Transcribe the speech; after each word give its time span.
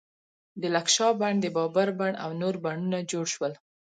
د 0.61 0.63
لکشا 0.75 1.09
بڼ، 1.19 1.33
د 1.41 1.45
بابر 1.55 1.87
بڼ 1.99 2.11
او 2.23 2.29
نور 2.41 2.55
بڼونه 2.63 2.99
جوړ 3.11 3.25
شول. 3.33 3.53